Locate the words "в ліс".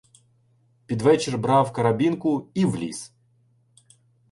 2.65-3.13